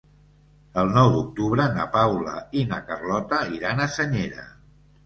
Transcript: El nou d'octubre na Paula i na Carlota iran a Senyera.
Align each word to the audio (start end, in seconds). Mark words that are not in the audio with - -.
El 0.83 0.89
nou 0.95 1.09
d'octubre 1.17 1.67
na 1.75 1.85
Paula 1.99 2.35
i 2.63 2.67
na 2.73 2.83
Carlota 2.89 3.45
iran 3.61 3.87
a 3.89 3.93
Senyera. 3.99 4.53